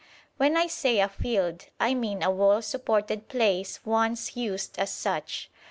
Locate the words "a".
0.99-1.07, 2.23-2.31